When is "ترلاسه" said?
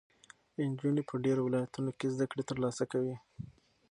2.49-2.83